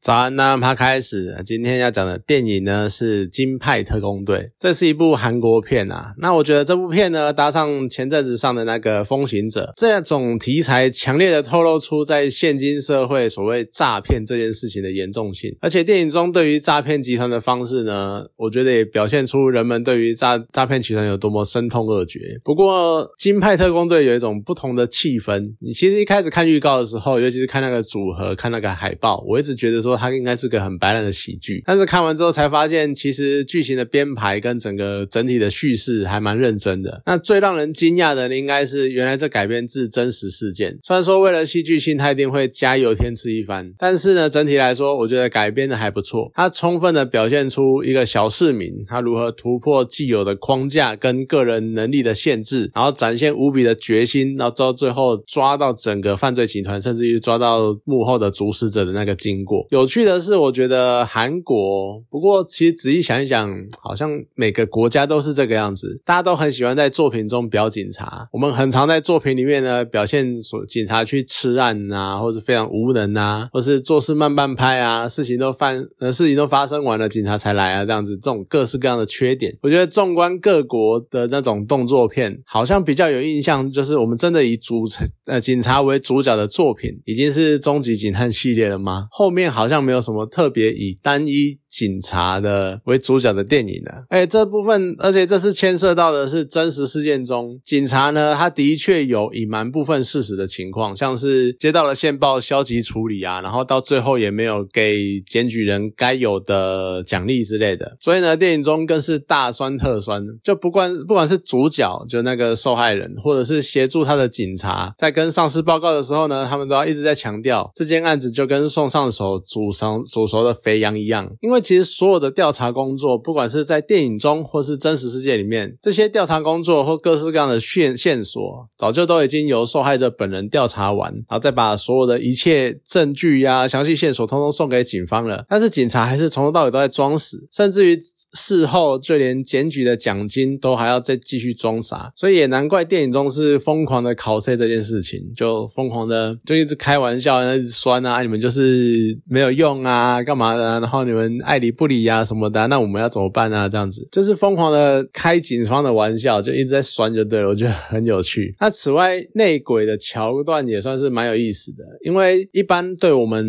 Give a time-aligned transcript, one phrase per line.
[0.00, 1.36] 早安，那他开始。
[1.44, 6.14] 今天要讲的电影呢是《金派特工队》，这是一部韩国片啊。
[6.16, 15.54] 那我觉得这部片呢搭上前阵子上的那个《风行者》，这种题材强烈的透露出在现今社会所谓诈骗这件事情的严重性。
[15.60, 22.40] 而且电影中对于诈骗集团的方式呢，我觉得也表现出人们对于诈诈骗集团有多么深痛恶绝。
[22.42, 25.56] 不过，《金派特工队》有一种不同的气氛。
[25.60, 29.89] 你其实一开始看预告的时候，尤其是看那个组合、看那个海报，我一直觉得说。
[29.90, 37.02] 说它应该是个很白烂的喜剧，但是看完之后才发现，其实剧情的编排跟整个整体的叙事还蛮认真的。
[37.06, 40.78] 那最让人惊讶的，应该是原来这改编自真实事件。
[40.82, 46.30] 虽然说为了戏剧性，他一定会加油添醋一番，但是呢，整体来说，我觉得改编的还不错。
[46.34, 59.66] 它充分的表现出一个小市民他如何突破既有的框架跟个人能力的限制，然后展现无比的决心，然后到最后抓到整个犯罪集团，甚至于抓到幕后的主使者的那个经过。
[59.70, 68.28] 有有趣的是，我觉得韩国，不过其实仔细想一想，好像每个国家都是这个样子，大家都很喜欢在作品中表警察。
[68.30, 84.84] 我们很常在作品里面呢，表现所警察去吃案啊，或者非常无能啊，或是做事慢半拍啊，事情都犯呃事情都发生完了，警察才来啊，这样子，这种各式各样的缺点，我觉得纵观各国的那种动作片，好像比较有印象，就是我们真的以主
[85.24, 89.06] 呃警察为主角的作品，已经是终极警探系列了吗？
[89.10, 90.00] 后面好好像没有。
[90.00, 91.59] 什么特别以单一？
[91.70, 93.90] 警察的为主角的电影呢？
[94.08, 107.96] 哎，这部分，而且这次牵涉到的是真实事件中，警察呢，他的确有隐瞒部分事实的情况，像是接到了线报消极处理啊，然后到最后也没有给检举人该有的奖励之类的。
[108.00, 121.59] 所以呢，电影中更是大酸特酸，就不管不管是主角就那个受害人，或者是协助他的警察，在跟上司报告的时候呢，他们都要一直在强调这件案子就跟送上手煮熟煮熟的肥羊一样，因为。
[121.60, 135.44] 其实所有的调查工作，不管是在电影中或是真实世界里面，这些调查工作或各式各样的线线索，早就都已经由受害者本人调查完，然后再把所有的一切证据呀、详细线索通通送给警方了。
[135.48, 137.98] 但是警察还是从头到尾都在装死，甚至于
[138.34, 142.12] 事后就连检举的奖金都还要再继续装傻。
[142.14, 150.80] 所以也难怪电影中是疯狂的考 C 这件事情，就疯狂的就一直开玩笑，一直酸啊，你们就是没有用啊，干嘛的？
[150.80, 151.30] 然后你们。
[151.50, 153.68] 爱理不理呀什么的，那我们要怎么办呢？
[153.68, 158.54] 这样子就是疯狂的开警方的玩笑，就一直在酸就对了，我觉得很有趣。
[158.60, 163.44] 那此外内鬼的桥段也算是蛮有意思的，因为一般对我们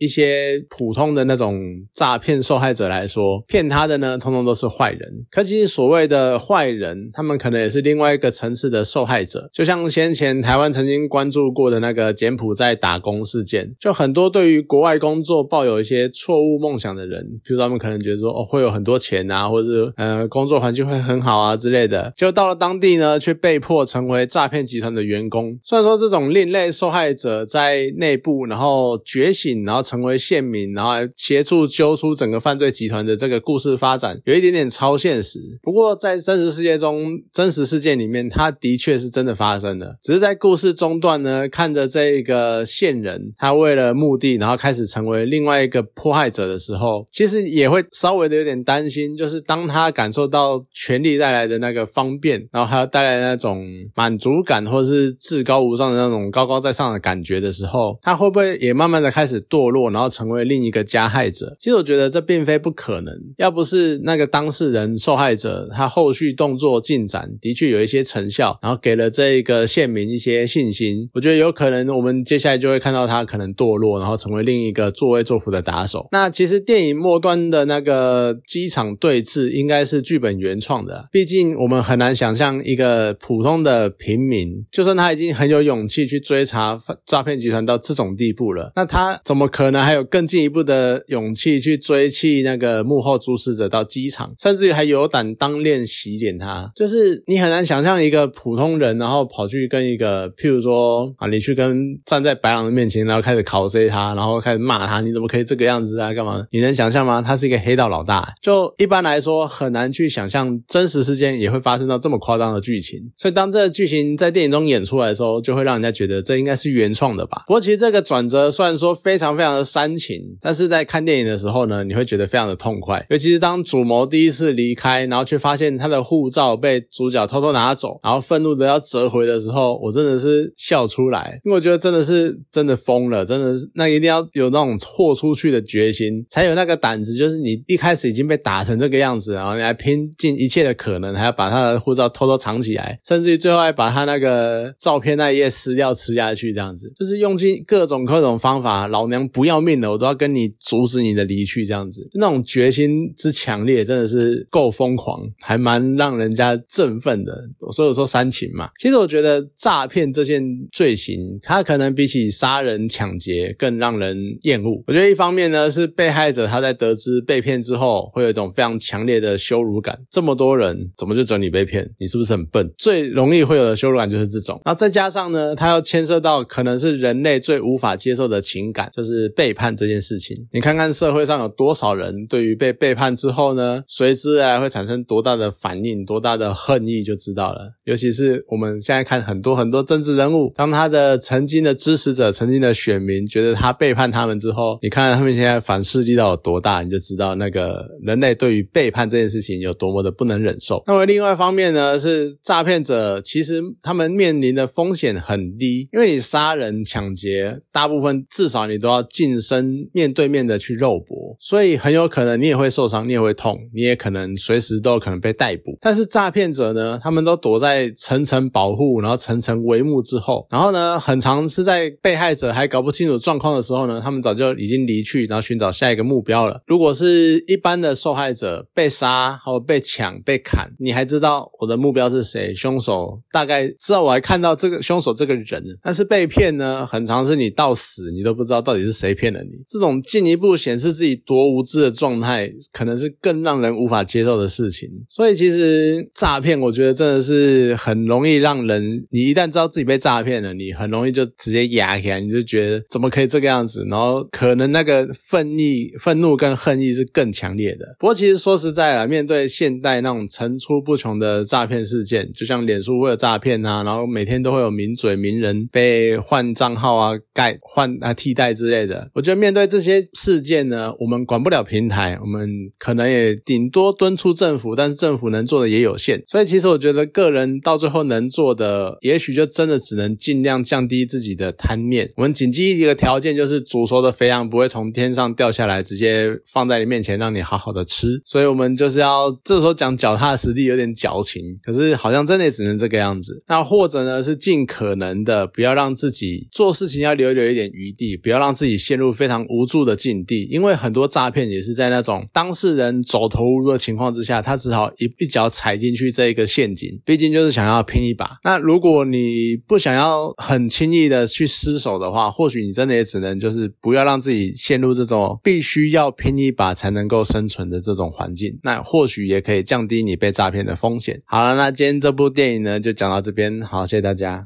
[0.00, 1.56] 一些普通的那种
[1.94, 5.24] 诈骗受害者来说，骗他的呢，通通都是坏人。
[5.30, 9.48] 可其实所谓的坏人，他们可能也是另外一个层次的受害者。
[9.52, 17.40] 就像先前台湾曾经关注过的那个柬埔寨打工事件，就很多对于国外工作抱有一些错误梦想的人。
[17.46, 25.58] 就他们可能觉得说哦会有很多钱啊，或者是呃工作环境会很好啊之类的，就到了当地呢，却被迫成为诈骗集团的员工。
[25.62, 35.38] 虽然说这种另类受害者在内部，然后觉醒，然后成为县民，然后协助揪出整个犯罪集团的这个故事发展，有一点点超现实。
[35.62, 39.98] 不过在真实世界中，真实事件里面，它的确是真的发生的。
[40.02, 47.33] 只是在故事中段呢，看着这个线人，他为了目的，然后开始成为另外一个迫害者的时候，其实。
[47.34, 61.56] 是也会稍微的有点担心，就是当他感受到权力带来的那个方便，然后还要带来那种满足感，或者是至高无上的那种高高在上的感觉的时候，他会不会也慢慢的开始堕落，然后成为另一个加害者？
[61.58, 63.12] 其实我觉得这并非不可能。
[63.38, 76.06] 要不是那个当事人受害者，他后续动作进展的确有一些成效，然后给了这一个县民一些信心，我觉得有可能我们接下来就会看到他可能堕落，然后成为另一个作威作福的打手。
[76.12, 77.23] 那其实电影末。
[77.24, 96.70] 端的那个机场对峙应该是剧本原创的，毕竟我们很难想象一个普通的平民，就算他已经很有勇气去追查诈骗集团到这种地步了，那他怎么可能还有更进一步的勇气去追弃那个幕后主使者到机场，甚至于还有胆当面洗脸他？
[96.76, 106.12] 就是你很难想象一个普通人，然后跑去跟一个，譬如说啊，你去跟站在白狼的面前，然后开始拷 C 他，然后开始骂他，你怎么可以这个样子啊？
[106.12, 106.46] 干嘛？
[106.50, 107.13] 你能想象吗？
[107.14, 107.22] 吗？
[107.22, 113.00] 他是一个黑道老大，就一般来说很难去想象真实事件也会发生到这么夸张的剧情。
[113.16, 117.44] 所以当这个剧情在电影中演出来的时候，就会让人家觉得这应该是原创的吧。
[117.46, 123.04] 不过其实这个转折虽然说非常非常的煽情，但是在看电影的时候呢，你会觉得非常的痛快。
[123.10, 137.14] 尤其是当主谋第一次离开，然后却发现他的护照被主角偷偷拿走，然后愤怒的要折回的时候，我真的是笑出来，因为我觉得真的是真的疯了，真的是那一定要有那种豁出去的决心，才有那个胆子。
[137.14, 157.34] 就是你一开始已经被打成这个样子，然后你还拼尽一切的可能，还要把他的护照偷偷藏起来，甚至于最后还把他那个照片那一页撕掉吃下去，这样子，就是用尽各种各种方法，老娘不要命了，我都要跟你阻止你的离去，这样子，那种决心之强烈，真的是够疯狂，还蛮让人家振奋的。
[157.72, 164.82] 所以说煽情嘛，其实我觉得诈骗这件罪行，它可能比起杀人抢劫更让人厌恶。
[164.86, 169.98] 我觉得一方面呢，是被害者他在得知被骗之后，会有一种非常强烈的羞辱感。
[170.10, 171.90] 这么多人，怎么就只有你被骗？
[171.98, 172.72] 你是不是很笨？
[172.76, 174.60] 最容易会有的羞辱感就是这种。
[174.64, 180.46] 然后再加上呢，它要牵涉到可能是人类最无法接受的情感，就是背叛这件事情。
[180.52, 187.74] 你看看社会上有多少人对于被背叛之后呢，随之而来会产生多大的反应，多大的恨意，就知道了。
[187.84, 200.82] 尤其是我们现在看很多很多政治人物，当他的曾经的支持者、曾经的选民觉得他背叛他们之后，你看他们现在反噬力道有多大，你就知道那个人类对于背叛这件事情有多么的不能忍受。
[200.86, 215.78] 那么另外一方面呢，是诈骗者其实他们面临的风险很低，因为你杀人抢劫，大部分至少你都要近身面对面的去肉搏，所以很有可能你也会受伤，你也会痛，你也可能随时都有可能被逮捕。
[215.80, 226.62] 但是诈骗者呢，他们都躲在层层保护，然后层层帷幕之后，然后呢，很长是在被害者还搞不清楚状况的时候呢，他们早就已经离去，然后寻找下一个目标了。
[226.66, 239.50] 如果是一般的受害者被杀或被抢、被砍，你还知道我的目标是谁，凶手大概知道我还看到这个凶手这个人，但是被骗呢，很长是你到死你都不知道到底是谁骗了你。
[239.68, 244.88] 这种进一步显示自己多无知的状态，可能是更让人无法接受的事情。
[245.08, 257.96] 所以其实诈骗，我觉得真的是很容易让人，你一旦知道自己被诈骗了，你很容易就直接压起来，你就觉得怎么可以这个样子，然后可能那个愤意、愤怒跟恨意是更强烈的。
[257.98, 276.22] 不过其实说实在了，面对现代那种层出不穷的诈骗事件，就像脸书会有诈骗啊，然后每天都会有名嘴名人被换账号啊、盖换啊替代之类的，我觉得面对这些事件呢，我们管不了平台，我们可能也顶多敦促政府，但是政府能做的也有限。
[276.26, 282.10] 所以其实我觉得个人到最后能做的，也许就真的只能尽量降低自己的贪念。
[282.16, 288.20] 我们谨记一个条件，就是煮熟的肥羊不会从天上掉下来，直接放在你面前让你好好的吃。
[288.24, 293.42] 所以我们就是要这时候讲脚踏实地，有点矫情，可是好像真的也只能这个样子。
[293.48, 300.44] 那或者呢，是尽可能的不要让自己做事情要留留一点余地，不要让自己陷入非常无助的境地。
[300.50, 307.00] 因为很多诈骗也是在那种当事人走投无路的情况之下，他只好一一脚踩进去这一个陷阱。
[307.04, 308.38] 毕竟就是想要拼一把。
[308.44, 318.58] 那如果你不想要很轻易的去失手的话，或许你真的也只能就是不要让自己陷入这种必须要拼一把才能够生存的这种环境。
[318.62, 321.20] 那或许也可以降低你被诈骗的风险。
[321.24, 324.42] 好了，那今天这部电影呢就讲到这边，好，谢谢大家。